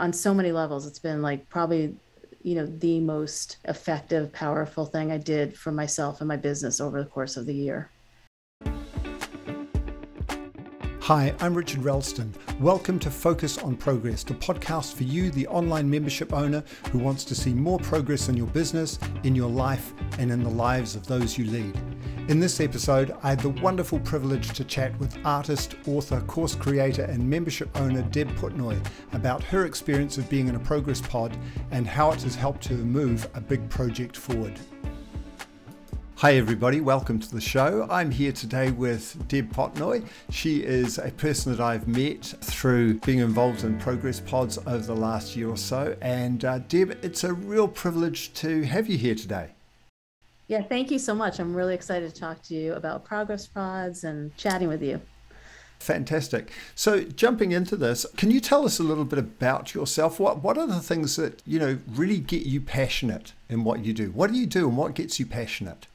[0.00, 0.86] on so many levels.
[0.86, 1.94] It's been like probably,
[2.42, 7.02] you know, the most effective, powerful thing I did for myself and my business over
[7.02, 7.90] the course of the year.
[11.10, 12.32] Hi, I'm Richard Ralston.
[12.60, 16.62] Welcome to Focus on Progress, the podcast for you, the online membership owner
[16.92, 20.48] who wants to see more progress in your business, in your life, and in the
[20.48, 21.76] lives of those you lead.
[22.28, 27.02] In this episode, I had the wonderful privilege to chat with artist, author, course creator,
[27.02, 28.80] and membership owner Deb Putnoi
[29.12, 31.36] about her experience of being in a progress pod
[31.72, 34.60] and how it has helped her move a big project forward.
[36.20, 36.82] Hi, everybody.
[36.82, 37.86] Welcome to the show.
[37.88, 40.06] I'm here today with Deb Putnoi.
[40.28, 44.94] She is a person that I've met through being involved in Progress Pods over the
[44.94, 45.96] last year or so.
[46.02, 49.52] And uh, Deb, it's a real privilege to have you here today.
[50.46, 51.38] Yeah, thank you so much.
[51.38, 55.00] I'm really excited to talk to you about Progress Pods and chatting with you.
[55.78, 56.52] Fantastic.
[56.74, 60.20] So, jumping into this, can you tell us a little bit about yourself?
[60.20, 63.94] What What are the things that you know really get you passionate in what you
[63.94, 64.10] do?
[64.10, 65.86] What do you do, and what gets you passionate?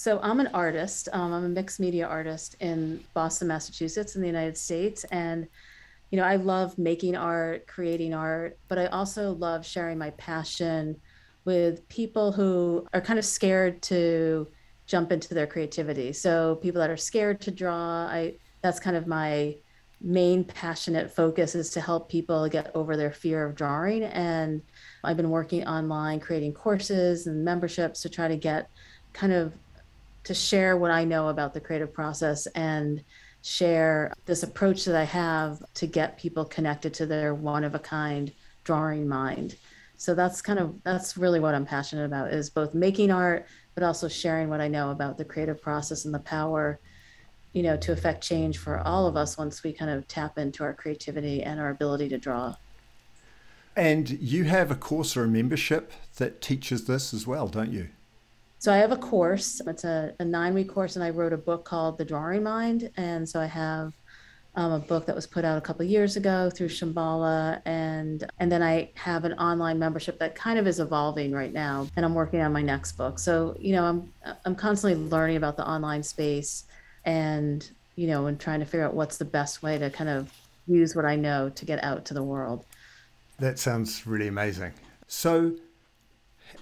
[0.00, 1.10] So I'm an artist.
[1.12, 5.46] Um, I'm a mixed media artist in Boston, Massachusetts, in the United States, and
[6.10, 10.98] you know I love making art, creating art, but I also love sharing my passion
[11.44, 14.48] with people who are kind of scared to
[14.86, 16.14] jump into their creativity.
[16.14, 19.54] So people that are scared to draw, I that's kind of my
[20.00, 24.62] main passionate focus is to help people get over their fear of drawing and
[25.04, 28.70] I've been working online creating courses and memberships to try to get
[29.12, 29.52] kind of
[30.24, 33.02] to share what I know about the creative process and
[33.42, 37.78] share this approach that I have to get people connected to their one of a
[37.78, 38.32] kind
[38.64, 39.56] drawing mind.
[39.96, 43.82] So that's kind of that's really what I'm passionate about is both making art but
[43.82, 46.80] also sharing what I know about the creative process and the power
[47.52, 50.62] you know to affect change for all of us once we kind of tap into
[50.62, 52.54] our creativity and our ability to draw.
[53.76, 57.88] And you have a course or a membership that teaches this as well, don't you?
[58.60, 59.62] So I have a course.
[59.66, 62.90] It's a, a nine week course, and I wrote a book called The Drawing Mind.
[62.98, 63.94] And so I have
[64.54, 68.52] um, a book that was put out a couple years ago through Shambhala, and and
[68.52, 72.14] then I have an online membership that kind of is evolving right now, and I'm
[72.14, 73.18] working on my next book.
[73.18, 74.12] So you know, I'm
[74.44, 76.64] I'm constantly learning about the online space,
[77.06, 80.30] and you know, and trying to figure out what's the best way to kind of
[80.66, 82.66] use what I know to get out to the world.
[83.38, 84.74] That sounds really amazing.
[85.06, 85.56] So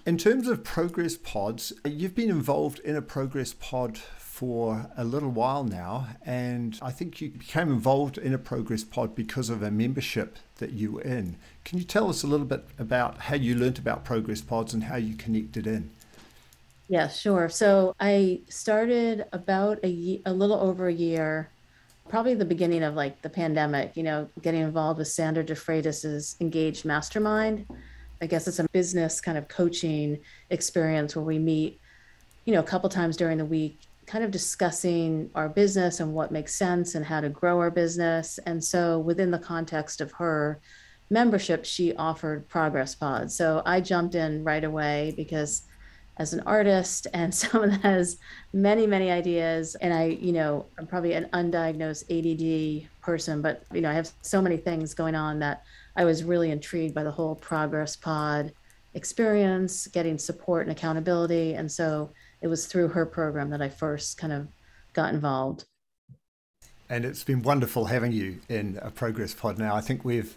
[0.07, 3.99] in terms of progress pods, you've been involved in a progress pod
[4.39, 9.15] for a little while now, and I think you became involved in a progress pod
[9.15, 11.37] because of a membership that you were in.
[11.65, 14.85] Can you tell us a little bit about how you learnt about progress pods and
[14.85, 15.91] how you connected in?
[16.89, 17.49] Yeah, sure.
[17.49, 21.51] So I started about a, a little over a year,
[22.09, 26.85] probably the beginning of like the pandemic, you know, getting involved with Sandra DeFreitas's Engaged
[26.85, 27.67] Mastermind
[28.21, 30.19] I guess it's a business kind of coaching
[30.51, 31.81] experience where we meet,
[32.45, 36.33] you know, a couple times during the week, kind of discussing our business and what
[36.33, 38.39] makes sense and how to grow our business.
[38.47, 40.61] And so within the context of her
[41.11, 43.37] membership, she offered Progress Pods.
[43.37, 45.62] So I jumped in right away because
[46.19, 48.19] as an artist and someone that has
[48.53, 53.81] many, many ideas, and I, you know, I'm probably an undiagnosed ADD person, but you
[53.81, 55.65] know, I have so many things going on that
[55.97, 58.53] I was really intrigued by the whole Progress Pod
[58.94, 61.54] experience, getting support and accountability.
[61.54, 62.10] And so
[62.41, 64.49] it was through her program that I first kind of
[64.93, 65.65] got involved.
[66.91, 69.75] And it's been wonderful having you in a Progress Pod now.
[69.75, 70.37] I think we've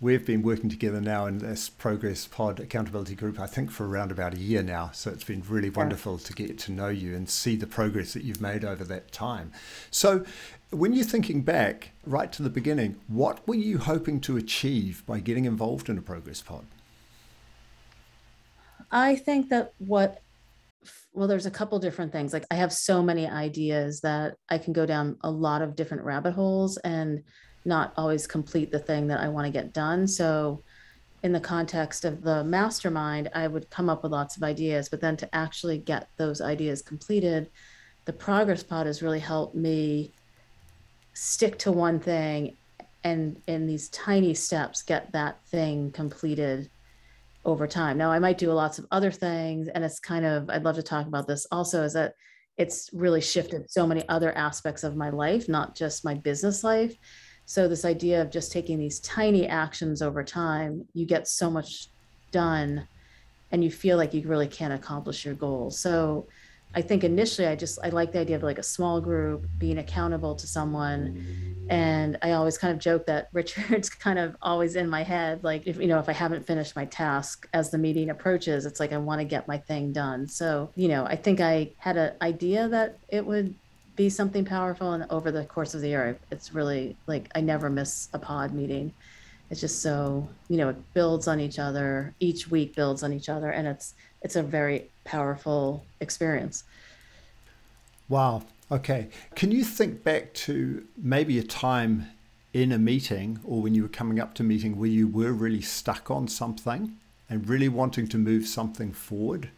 [0.00, 4.10] we've been working together now in this Progress Pod accountability group, I think for around
[4.10, 4.90] about a year now.
[4.92, 6.26] So it's been really wonderful yeah.
[6.26, 9.52] to get to know you and see the progress that you've made over that time.
[9.90, 10.24] So
[10.70, 15.20] when you're thinking back right to the beginning, what were you hoping to achieve by
[15.20, 16.64] getting involved in a progress pod?
[18.90, 20.22] I think that what
[21.12, 24.72] well there's a couple different things like i have so many ideas that i can
[24.72, 27.24] go down a lot of different rabbit holes and
[27.64, 30.62] not always complete the thing that i want to get done so
[31.24, 35.00] in the context of the mastermind i would come up with lots of ideas but
[35.00, 37.50] then to actually get those ideas completed
[38.04, 40.12] the progress pod has really helped me
[41.16, 42.54] stick to one thing
[43.02, 46.68] and in these tiny steps get that thing completed
[47.46, 47.96] over time.
[47.96, 50.82] Now I might do lots of other things and it's kind of I'd love to
[50.82, 52.14] talk about this also is that
[52.58, 56.94] it's really shifted so many other aspects of my life, not just my business life.
[57.46, 61.88] So this idea of just taking these tiny actions over time, you get so much
[62.30, 62.86] done
[63.52, 65.78] and you feel like you really can accomplish your goals.
[65.78, 66.26] So
[66.74, 69.78] I think initially I just I like the idea of like a small group being
[69.78, 71.64] accountable to someone.
[71.70, 75.42] And I always kind of joke that Richard's kind of always in my head.
[75.42, 78.78] Like if you know, if I haven't finished my task as the meeting approaches, it's
[78.78, 80.28] like I want to get my thing done.
[80.28, 83.54] So, you know, I think I had an idea that it would
[83.96, 87.70] be something powerful and over the course of the year it's really like I never
[87.70, 88.92] miss a pod meeting.
[89.50, 92.14] It's just so, you know, it builds on each other.
[92.20, 96.64] Each week builds on each other and it's it's a very powerful experience.
[98.08, 98.42] Wow.
[98.70, 99.08] Okay.
[99.34, 102.08] Can you think back to maybe a time
[102.52, 105.32] in a meeting or when you were coming up to a meeting where you were
[105.32, 106.96] really stuck on something
[107.30, 109.50] and really wanting to move something forward?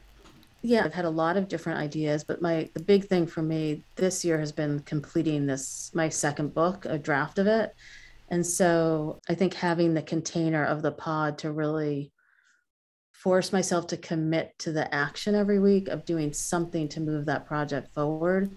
[0.63, 3.85] Yeah, I've had a lot of different ideas, but my the big thing for me
[3.95, 7.75] this year has been completing this my second book, a draft of it.
[8.31, 12.11] And so I think having the container of the pod to really
[13.19, 17.47] force myself to commit to the action every week of doing something to move that
[17.47, 18.49] project forward.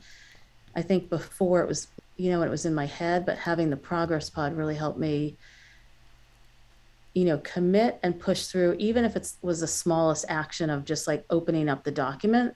[0.76, 3.76] I think before it was, you know, it was in my head, but having the
[3.76, 5.36] progress pod really helped me,
[7.16, 11.08] you know, commit and push through, even if it was the smallest action of just
[11.08, 12.56] like opening up the document.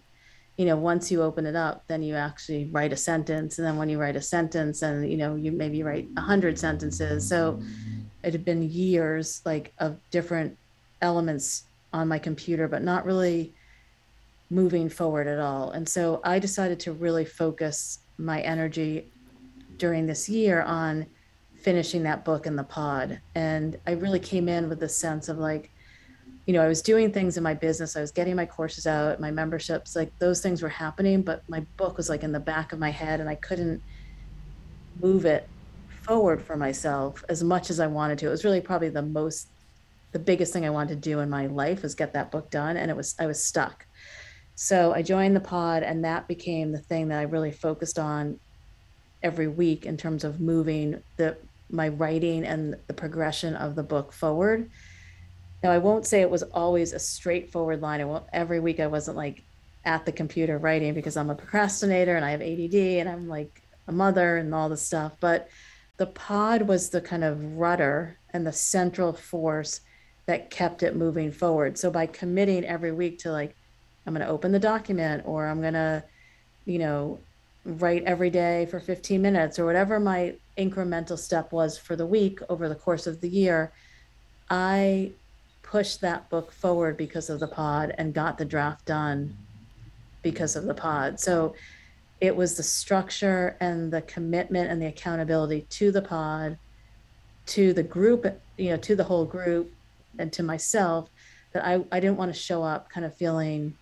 [0.57, 3.57] You know, once you open it up, then you actually write a sentence.
[3.57, 6.59] And then when you write a sentence and, you know, you maybe write a hundred
[6.59, 7.27] sentences.
[7.27, 7.59] So
[8.21, 10.55] it had been years like of different
[11.01, 11.63] elements
[11.95, 13.53] on my computer, but not really
[14.49, 15.71] moving forward at all.
[15.71, 19.09] And so I decided to really focus my energy
[19.77, 21.05] during this year on
[21.55, 23.21] finishing that book in the pod.
[23.33, 25.71] And I really came in with the sense of like,
[26.45, 27.95] you know, I was doing things in my business.
[27.95, 31.61] I was getting my courses out, my memberships, like those things were happening, but my
[31.77, 33.81] book was like in the back of my head and I couldn't
[35.01, 35.47] move it
[36.03, 38.27] forward for myself as much as I wanted to.
[38.27, 39.47] It was really probably the most
[40.11, 42.77] the biggest thing I wanted to do in my life was get that book done
[42.77, 43.85] and it was I was stuck.
[44.55, 48.39] So I joined the pod and that became the thing that I really focused on
[49.21, 51.37] every week in terms of moving the
[51.69, 54.69] my writing and the progression of the book forward.
[55.63, 58.01] Now I won't say it was always a straightforward line.
[58.01, 59.43] I won't every week I wasn't like
[59.83, 63.61] at the computer writing because I'm a procrastinator and I have ADD and I'm like
[63.87, 65.49] a mother and all this stuff, but
[65.97, 69.81] the pod was the kind of rudder and the central force
[70.25, 71.77] that kept it moving forward.
[71.77, 73.55] So by committing every week to like,
[74.05, 76.03] I'm going to open the document or I'm going to,
[76.65, 77.19] you know,
[77.65, 82.39] write every day for 15 minutes or whatever my incremental step was for the week
[82.49, 83.71] over the course of the year,
[84.49, 85.11] I
[85.63, 89.35] pushed that book forward because of the pod and got the draft done
[90.21, 91.19] because of the pod.
[91.19, 91.55] So
[92.21, 96.57] it was the structure and the commitment and the accountability to the pod,
[97.47, 98.25] to the group,
[98.57, 99.73] you know, to the whole group,
[100.19, 101.09] and to myself
[101.53, 103.77] that I, I didn't want to show up kind of feeling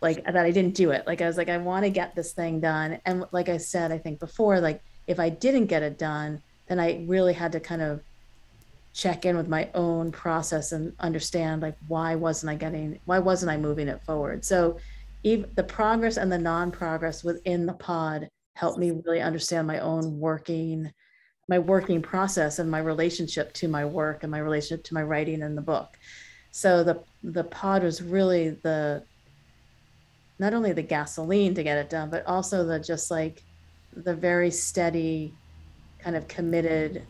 [0.00, 1.06] like that I didn't do it.
[1.06, 3.00] Like I was like, I want to get this thing done.
[3.04, 6.78] And like I said, I think before, like if I didn't get it done, then
[6.78, 8.00] I really had to kind of
[8.92, 13.50] check in with my own process and understand like why wasn't I getting why wasn't
[13.50, 14.44] I moving it forward?
[14.44, 14.78] So
[15.22, 20.18] even the progress and the non-progress within the pod helped me really understand my own
[20.18, 20.92] working
[21.48, 25.42] my working process and my relationship to my work and my relationship to my writing
[25.42, 25.98] and the book.
[26.50, 29.02] So the the pod was really the
[30.38, 33.42] not only the gasoline to get it done, but also the just like
[33.96, 35.34] the very steady
[35.98, 37.02] kind of committed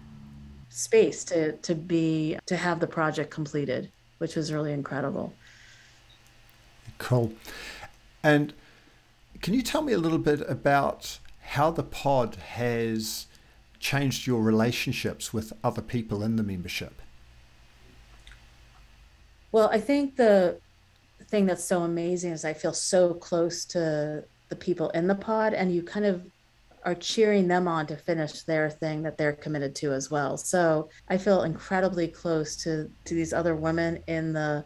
[0.71, 5.33] space to to be to have the project completed, which was really incredible.
[6.99, 7.33] Cool.
[8.23, 8.53] And
[9.41, 13.28] can you tell me a little bit about how the pod has
[13.81, 17.01] changed your relationships with other people in the membership?
[19.53, 20.61] Well, I think the
[21.29, 25.55] thing that's so amazing is I feel so close to the people in the pod,
[25.55, 26.23] and you kind of
[26.85, 30.37] are cheering them on to finish their thing that they're committed to as well.
[30.37, 34.65] So I feel incredibly close to to these other women in the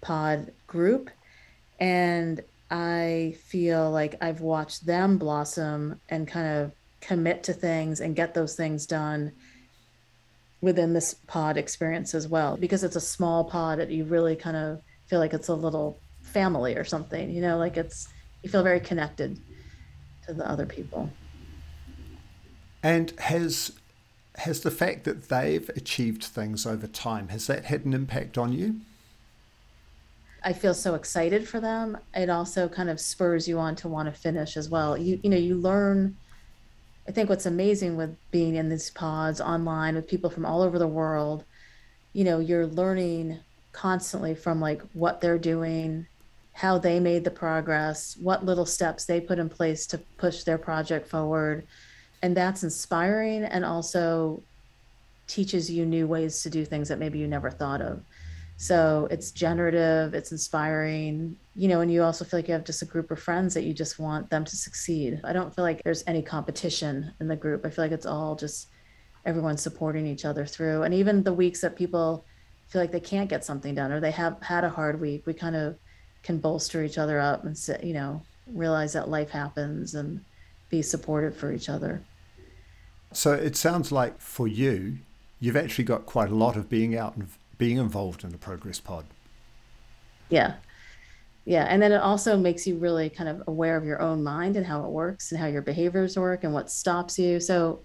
[0.00, 1.10] pod group,
[1.80, 8.16] and I feel like I've watched them blossom and kind of commit to things and
[8.16, 9.32] get those things done
[10.60, 14.56] within this pod experience as well because it's a small pod that you really kind
[14.56, 18.08] of feel like it's a little family or something you know like it's
[18.42, 19.38] you feel very connected
[20.26, 21.10] to the other people
[22.82, 23.72] and has
[24.36, 28.52] has the fact that they've achieved things over time has that had an impact on
[28.52, 28.80] you
[30.46, 31.98] I feel so excited for them.
[32.14, 34.96] It also kind of spurs you on to want to finish as well.
[34.96, 36.16] You you know, you learn
[37.08, 40.78] I think what's amazing with being in these pods online with people from all over
[40.78, 41.44] the world,
[42.12, 43.38] you know, you're learning
[43.72, 46.06] constantly from like what they're doing,
[46.52, 50.58] how they made the progress, what little steps they put in place to push their
[50.58, 51.66] project forward.
[52.22, 54.42] And that's inspiring and also
[55.26, 58.00] teaches you new ways to do things that maybe you never thought of.
[58.58, 62.80] So it's generative, it's inspiring, you know, and you also feel like you have just
[62.80, 65.20] a group of friends that you just want them to succeed.
[65.24, 67.66] I don't feel like there's any competition in the group.
[67.66, 68.68] I feel like it's all just
[69.26, 70.84] everyone supporting each other through.
[70.84, 72.24] And even the weeks that people
[72.68, 75.34] feel like they can't get something done or they have had a hard week, we
[75.34, 75.76] kind of
[76.22, 80.24] can bolster each other up and you know, realize that life happens and
[80.70, 82.02] be supportive for each other.
[83.12, 84.98] So it sounds like for you,
[85.40, 88.80] you've actually got quite a lot of being out and being involved in the progress
[88.80, 89.04] pod.
[90.28, 90.54] Yeah.
[91.44, 91.66] Yeah.
[91.68, 94.66] And then it also makes you really kind of aware of your own mind and
[94.66, 97.38] how it works and how your behaviors work and what stops you.
[97.38, 97.82] So,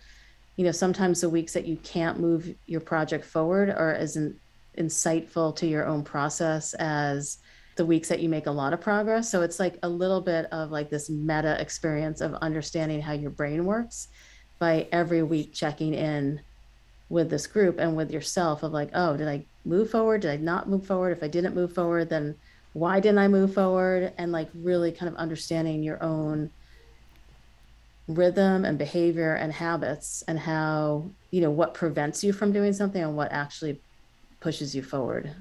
[0.55, 4.39] you know, sometimes the weeks that you can't move your project forward are as in,
[4.77, 7.37] insightful to your own process as
[7.75, 9.29] the weeks that you make a lot of progress.
[9.29, 13.31] So it's like a little bit of like this meta experience of understanding how your
[13.31, 14.07] brain works
[14.59, 16.41] by every week checking in
[17.11, 20.21] with this group and with yourself of like, oh, did I move forward?
[20.21, 21.11] Did I not move forward?
[21.11, 22.35] If I didn't move forward, then
[22.71, 24.13] why didn't I move forward?
[24.17, 26.49] And like really kind of understanding your own
[28.07, 33.03] rhythm and behavior and habits and how, you know, what prevents you from doing something
[33.03, 33.81] and what actually
[34.39, 35.35] pushes you forward.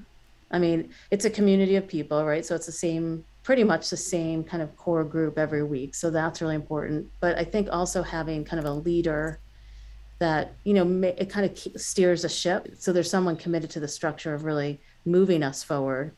[0.50, 2.44] I mean, it's a community of people, right?
[2.44, 5.94] So it's the same, pretty much the same kind of core group every week.
[5.94, 7.08] So that's really important.
[7.20, 9.38] But I think also having kind of a leader
[10.20, 12.68] that you know it kind of steers a ship.
[12.78, 16.14] So there's someone committed to the structure of really moving us forward.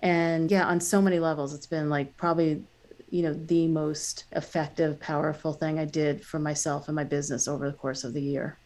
[0.00, 2.64] And yeah on so many levels it's been like probably
[3.10, 7.70] you know the most effective powerful thing i did for myself and my business over
[7.70, 8.58] the course of the year.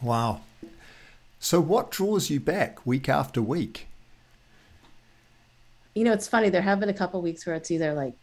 [0.00, 0.40] Wow.
[1.38, 3.88] So what draws you back week after week?
[5.94, 8.14] You know it's funny there have been a couple weeks where it's either like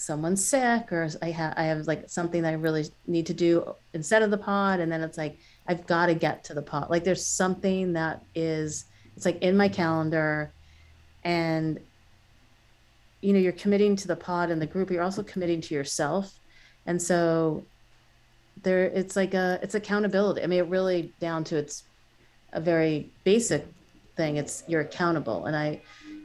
[0.00, 3.74] someone's sick or I have I have like something that I really need to do
[3.92, 6.90] instead of the pod and then it's like I've got to get to the pod.
[6.90, 10.52] Like there's something that is it's like in my calendar
[11.22, 11.78] and
[13.20, 16.38] you know you're committing to the pod and the group you're also committing to yourself.
[16.86, 17.64] And so
[18.62, 20.42] there it's like a it's accountability.
[20.42, 21.84] I mean it really down to it's
[22.52, 23.66] a very basic
[24.16, 24.38] thing.
[24.38, 25.82] It's you're accountable and I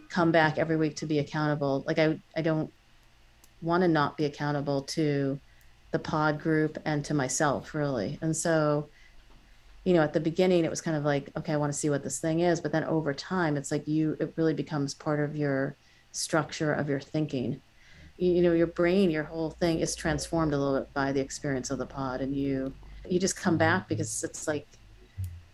[0.09, 1.83] come back every week to be accountable.
[1.85, 2.71] Like I I don't
[3.65, 5.39] want to not be accountable to
[5.91, 8.17] the pod group and to myself really.
[8.21, 8.89] And so
[9.83, 11.89] you know at the beginning it was kind of like okay i want to see
[11.89, 12.61] what this thing is.
[12.61, 15.75] But then over time it's like you it really becomes part of your
[16.11, 17.61] structure of your thinking.
[18.17, 21.19] You, you know your brain your whole thing is transformed a little bit by the
[21.19, 22.73] experience of the pod and you
[23.09, 23.89] you just come back mm-hmm.
[23.89, 24.67] because it's like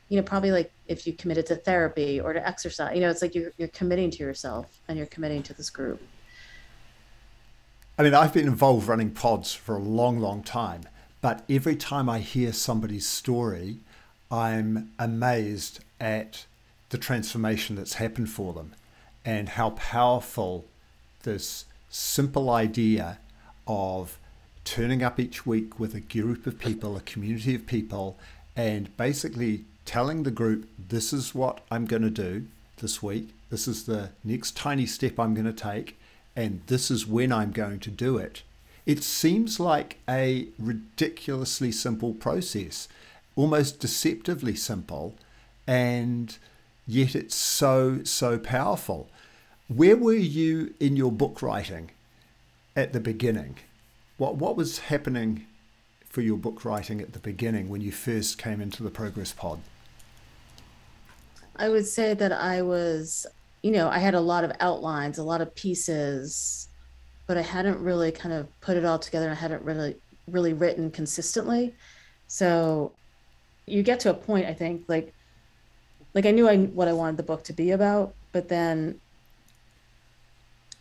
[0.10, 3.22] you know probably like if you committed to therapy or to exercise you know it's
[3.22, 6.01] like you're, you're committing to yourself and you're committing to this group
[8.01, 10.86] I mean, I've been involved running pods for a long, long time,
[11.22, 13.77] but every time I hear somebody's story,
[14.31, 16.48] I'm amazed at
[16.89, 18.74] the transformation that's happened for them
[19.24, 20.65] and how powerful
[21.22, 23.20] this simple idea
[23.67, 24.17] of
[24.65, 28.17] turning up each week with a group of people, a community of people,
[28.55, 33.29] and basically telling the group, this is what I'm going to do this week.
[33.51, 36.00] This is the next tiny step I'm going to take
[36.36, 38.44] and this is when I'm going to do it.
[38.86, 42.88] It seems like a ridiculously simple process,
[43.36, 45.16] almost deceptively simple,
[45.68, 46.38] and
[46.88, 49.10] yet it's so, so powerful.
[49.68, 51.92] Where were you in your book writing
[52.76, 53.58] at the beginning?
[54.18, 55.46] What, what was happening
[56.10, 59.60] for your book writing at the beginning when you first came into the Progress Pod?
[61.56, 63.28] I would say that I was
[63.62, 66.68] you know, I had a lot of outlines, a lot of pieces,
[67.27, 69.30] but I hadn't really kind of put it all together.
[69.30, 69.96] I hadn't really,
[70.27, 71.75] really written consistently.
[72.27, 72.94] So
[73.68, 75.13] you get to a point, I think, like,
[76.13, 79.00] like I knew I, what I wanted the book to be about, but then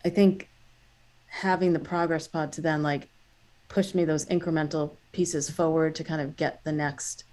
[0.04, 0.49] I think
[1.28, 3.08] having the progress pod to then like
[3.68, 7.25] push me those incremental pieces forward to kind of get the next,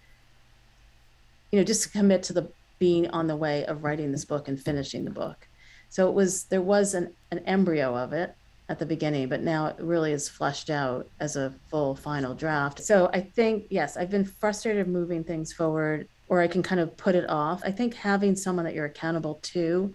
[1.51, 4.47] you know, just to commit to the being on the way of writing this book
[4.47, 5.47] and finishing the book.
[5.89, 8.35] So it was there was an, an embryo of it
[8.69, 12.83] at the beginning, but now it really is fleshed out as a full final draft.
[12.83, 16.95] So I think yes, I've been frustrated moving things forward or I can kind of
[16.97, 17.61] put it off.
[17.63, 19.93] I think having someone that you're accountable to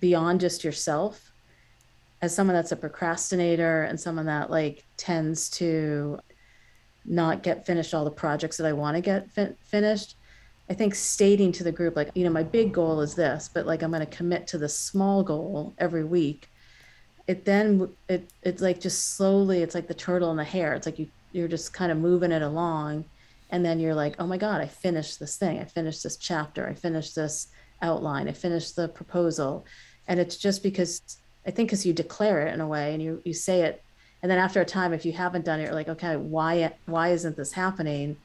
[0.00, 1.32] beyond just yourself
[2.20, 6.18] as someone that's a procrastinator and someone that like tends to
[7.04, 10.16] not get finished all the projects that I want to get fin- finished
[10.68, 13.66] I think stating to the group, like, you know, my big goal is this, but
[13.66, 16.48] like I'm going to commit to the small goal every week.
[17.26, 20.74] It then it it's like just slowly it's like the turtle and the hare.
[20.74, 23.04] It's like you you're just kind of moving it along
[23.50, 25.58] and then you're like oh my god i finished this thing.
[25.58, 26.68] I finished this chapter.
[26.68, 27.48] I finished this
[27.80, 28.28] outline.
[28.28, 29.64] I finished the proposal.
[30.06, 31.00] And it's just because
[31.46, 33.82] i think because you declare it in a way and you you say it
[34.22, 37.08] and then after a time if you haven't done it you're like okay why why
[37.08, 38.16] isn't this happening?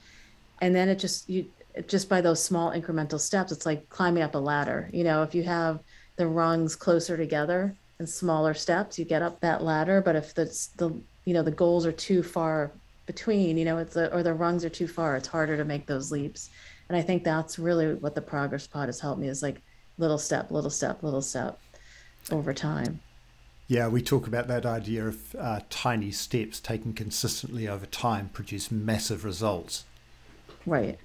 [0.61, 1.45] And then it just you
[1.87, 4.89] just by those small incremental steps it's like climbing up a ladder.
[4.93, 5.79] You know if you have
[6.15, 10.01] the rungs closer together and smaller steps you get up that ladder.
[10.01, 10.45] But if the
[10.77, 10.89] the
[11.25, 12.71] you know the goals are too far
[13.05, 15.85] between you know it's a, or the rungs are too far it's harder to make
[15.85, 16.49] those leaps.
[16.89, 19.61] And i think that's really what the progress pod has helped me is like
[19.97, 21.59] little step little step little step
[22.31, 22.99] over time.
[23.67, 28.71] Yeah we talk about that idea of uh, tiny steps taken consistently over time produce
[28.71, 29.85] massive results.
[30.65, 30.99] Right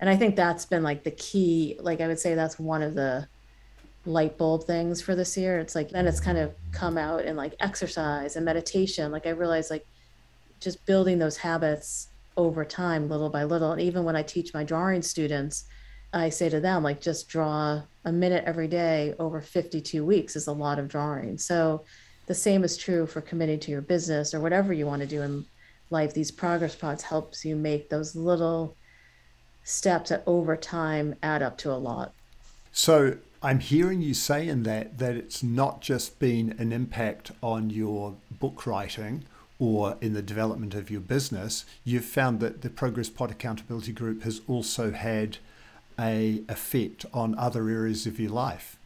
[0.00, 2.94] and i think that's been like the key like i would say that's one of
[2.94, 3.26] the
[4.08, 5.58] light bulb things for this year.
[5.58, 9.12] It's like then it's kind of come out in like exercise and meditation.
[9.12, 9.86] Like I realized like
[10.60, 13.72] just building those habits over time, little by little.
[13.72, 15.64] And even when I teach my drawing students,
[16.12, 20.46] I say to them, like, just draw a minute every day over 52 weeks is
[20.46, 21.36] a lot of drawing.
[21.36, 21.84] So
[22.26, 25.20] the same is true for committing to your business or whatever you want to do
[25.22, 25.44] in
[25.90, 26.14] life.
[26.14, 28.74] These progress pods helps you make those little
[29.68, 32.12] steps that over time add up to a lot.
[32.72, 37.70] So I'm hearing you say in that that it's not just been an impact on
[37.70, 39.24] your book writing
[39.58, 41.64] or in the development of your business.
[41.84, 45.38] You've found that the Progress Pod Accountability Group has also had
[45.98, 48.78] a effect on other areas of your life.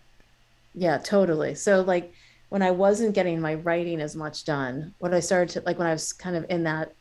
[0.75, 1.55] Yeah, totally.
[1.55, 2.13] So like
[2.49, 5.87] when I wasn't getting my writing as much done, when I started to like when
[5.87, 6.93] I was kind of in that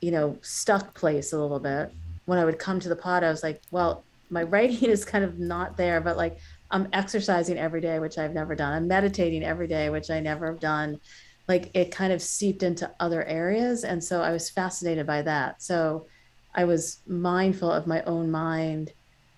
[0.00, 1.92] you know, stuck place a little bit,
[2.28, 5.24] when I would come to the pod, I was like, well, my writing is kind
[5.24, 6.38] of not there, but like
[6.70, 8.74] I'm exercising every day, which I've never done.
[8.74, 11.00] I'm meditating every day, which I never have done.
[11.48, 13.82] Like it kind of seeped into other areas.
[13.82, 15.62] And so I was fascinated by that.
[15.62, 16.06] So
[16.54, 18.92] I was mindful of my own mind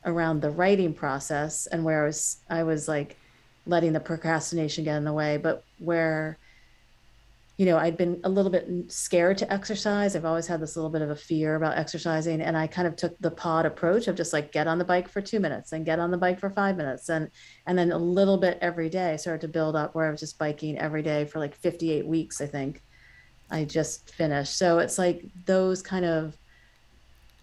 [0.05, 3.17] around the writing process and where I was I was like
[3.67, 6.39] letting the procrastination get in the way, but where
[7.61, 10.17] you know, I'd been a little bit scared to exercise.
[10.17, 12.41] I've always had this little bit of a fear about exercising.
[12.41, 15.11] And I kind of took the pod approach of just like get on the bike
[15.11, 17.11] for two minutes and get on the bike for five minutes.
[17.11, 17.31] And
[17.67, 20.21] and then a little bit every day I started to build up where I was
[20.21, 22.81] just biking every day for like 58 weeks, I think.
[23.51, 24.57] I just finished.
[24.57, 26.39] So it's like those kind of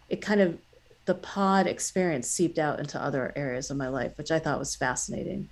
[0.10, 0.58] it kind of
[1.06, 4.76] the pod experience seeped out into other areas of my life, which I thought was
[4.76, 5.48] fascinating.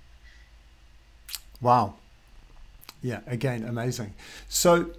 [1.60, 1.94] Wow.
[3.06, 4.14] Yeah, again, amazing.
[4.48, 4.90] So,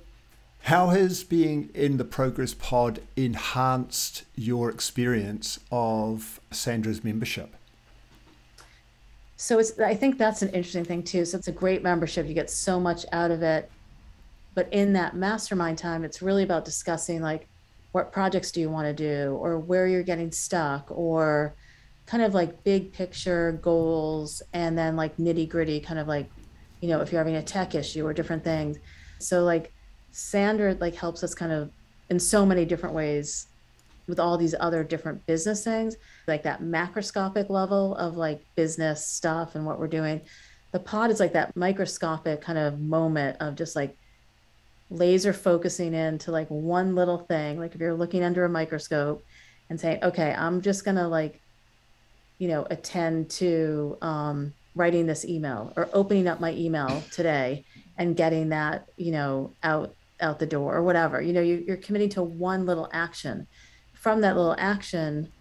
[0.61, 7.53] how has being in the Progress Pod enhanced your experience of Sandra's membership?
[9.35, 11.25] So it's I think that's an interesting thing too.
[11.25, 12.27] So it's a great membership.
[12.27, 13.69] You get so much out of it.
[14.55, 17.49] But in that mastermind time, it's really about discussing like
[17.91, 21.53] what projects do you want to do or where you're getting stuck or
[22.05, 26.29] kind of like big picture goals and then like nitty gritty kind of like
[26.81, 28.77] you know, if you're having a tech issue or different things.
[29.19, 29.73] So like
[30.11, 31.71] Sandra like helps us kind of
[32.09, 33.47] in so many different ways
[34.07, 39.55] with all these other different business things, like that macroscopic level of like business stuff
[39.55, 40.21] and what we're doing.
[40.71, 43.97] The pod is like that microscopic kind of moment of just like
[44.89, 47.59] laser focusing into like one little thing.
[47.59, 49.23] Like if you're looking under a microscope
[49.69, 51.41] and saying, okay, I'm just gonna like,
[52.37, 57.65] you know, attend to um writing this email or opening up my email today
[57.97, 61.21] and getting that you know out out the door or whatever.
[61.21, 63.47] You know you, you're committing to one little action.
[63.93, 65.31] From that little action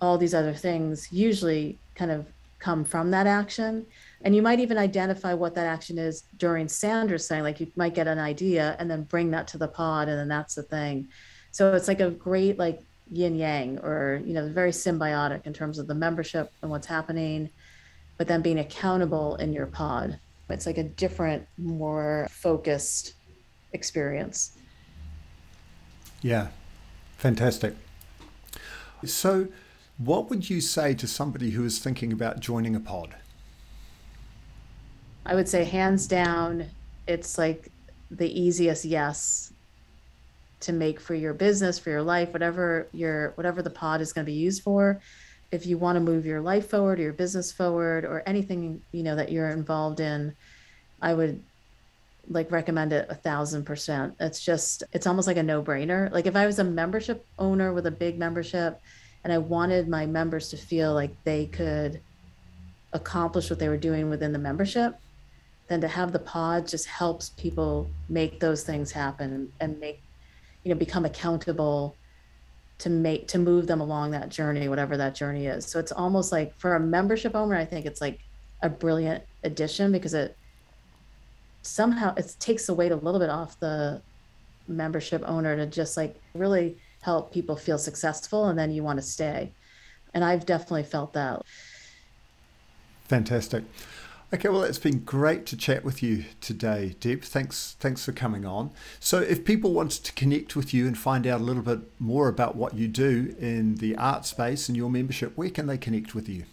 [0.00, 2.26] all these other things usually kind of
[2.58, 3.86] come from that action.
[4.22, 7.94] And you might even identify what that action is during sandra's saying like you might
[7.94, 11.08] get an idea and then bring that to the pod and then that's the thing.
[11.52, 15.78] So it's like a great like yin yang or you know very symbiotic in terms
[15.78, 17.50] of the membership and what's happening
[18.16, 20.18] but then being accountable in your pod.
[20.48, 23.14] It's like a different, more focused
[23.72, 24.56] experience.
[26.22, 26.48] Yeah,
[27.16, 27.74] fantastic.
[29.04, 29.48] So,
[29.98, 33.14] what would you say to somebody who is thinking about joining a pod?
[35.26, 36.66] I would say, hands down,
[37.06, 37.70] it's like
[38.10, 39.52] the easiest yes
[40.60, 44.24] to make for your business, for your life, whatever your whatever the pod is going
[44.24, 45.00] to be used for
[45.54, 49.02] if you want to move your life forward or your business forward or anything you
[49.02, 50.34] know that you're involved in
[51.00, 51.42] i would
[52.28, 54.14] like recommend it a thousand percent.
[54.18, 56.10] It's just it's almost like a no-brainer.
[56.10, 58.80] Like if i was a membership owner with a big membership
[59.24, 62.00] and i wanted my members to feel like they could
[62.92, 64.98] accomplish what they were doing within the membership
[65.66, 70.00] then to have the pod just helps people make those things happen and make
[70.62, 71.96] you know become accountable
[72.78, 75.64] to make to move them along that journey whatever that journey is.
[75.66, 78.20] So it's almost like for a membership owner i think it's like
[78.62, 80.36] a brilliant addition because it
[81.62, 84.00] somehow it takes the weight a little bit off the
[84.66, 89.02] membership owner to just like really help people feel successful and then you want to
[89.02, 89.52] stay.
[90.14, 91.42] And i've definitely felt that.
[93.08, 93.64] Fantastic
[94.34, 97.22] Okay, well, it's been great to chat with you today, Deb.
[97.22, 98.72] Thanks, thanks for coming on.
[98.98, 102.26] So, if people wanted to connect with you and find out a little bit more
[102.26, 106.16] about what you do in the art space and your membership, where can they connect
[106.16, 106.46] with you?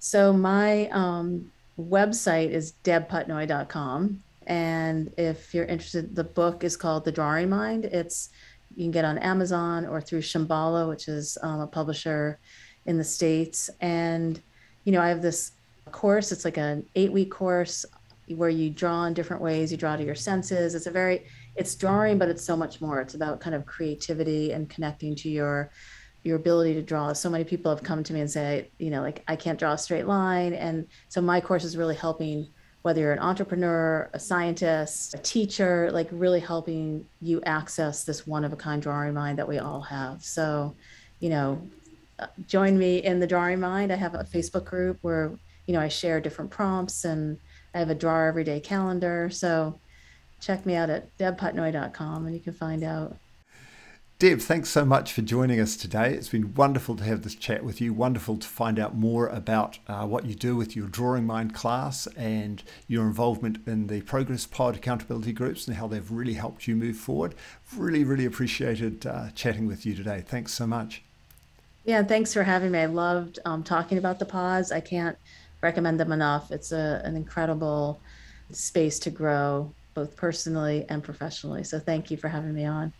[0.00, 7.12] So, my um, website is debputnoi.com, and if you're interested, the book is called The
[7.12, 7.84] Drawing Mind.
[7.84, 8.30] It's
[8.74, 12.40] you can get on Amazon or through Shambhala, which is um, a publisher
[12.86, 14.42] in the states, and
[14.82, 15.52] you know I have this
[15.92, 16.32] course.
[16.32, 17.84] It's like an eight week course
[18.28, 19.70] where you draw in different ways.
[19.70, 20.74] You draw to your senses.
[20.74, 23.00] It's a very, it's drawing, but it's so much more.
[23.00, 25.70] It's about kind of creativity and connecting to your
[26.24, 27.12] your ability to draw.
[27.12, 29.74] So many people have come to me and say, you know, like I can't draw
[29.74, 30.54] a straight line.
[30.54, 32.48] And so my course is really helping
[32.82, 38.44] whether you're an entrepreneur, a scientist, a teacher, like really helping you access this one
[38.44, 40.20] of a kind drawing mind that we all have.
[40.20, 40.74] So,
[41.20, 41.62] you know,
[42.18, 43.92] uh, join me in the drawing mind.
[43.92, 45.30] I have a Facebook group where
[45.66, 47.38] you know, I share different prompts and
[47.74, 49.28] I have a draw everyday calendar.
[49.30, 49.78] So
[50.40, 53.16] check me out at debputnoi.com and you can find out.
[54.18, 56.14] Deb, thanks so much for joining us today.
[56.14, 57.92] It's been wonderful to have this chat with you.
[57.92, 62.06] Wonderful to find out more about uh, what you do with your Drawing Mind class
[62.16, 66.74] and your involvement in the Progress Pod accountability groups and how they've really helped you
[66.74, 67.34] move forward.
[67.76, 70.24] Really, really appreciated uh, chatting with you today.
[70.26, 71.02] Thanks so much.
[71.84, 72.78] Yeah, thanks for having me.
[72.78, 74.72] I loved um, talking about the pods.
[74.72, 75.18] I can't
[75.62, 76.50] recommend them enough.
[76.50, 78.00] It's a, an incredible
[78.52, 81.64] space to grow, both personally and professionally.
[81.64, 82.92] So thank you for having me on.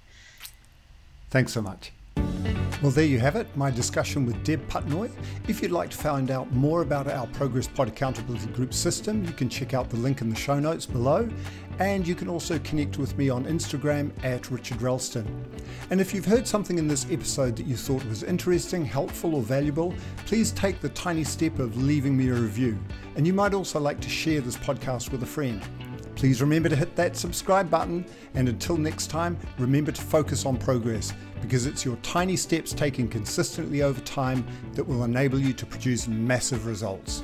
[1.31, 1.92] Thanks so much.
[2.83, 5.11] Well, there you have it, my discussion with Deb Putnoi.
[5.49, 9.33] If you'd like to find out more about our Progress Pod Accountability Group system, you
[9.33, 11.29] can check out the link in the show notes below.
[11.79, 15.27] And you can also connect with me on Instagram at Richard Ralston.
[15.90, 19.42] And if you've heard something in this episode that you thought was interesting, helpful, or
[19.42, 19.94] valuable,
[20.27, 22.79] please take the tiny step of leaving me a review.
[23.16, 25.62] And you might also like to share this podcast with a friend.
[26.16, 30.57] Please remember to hit that subscribe button, and until next time, remember to focus on
[30.57, 35.66] progress because it's your tiny steps taken consistently over time that will enable you to
[35.66, 37.22] produce massive results.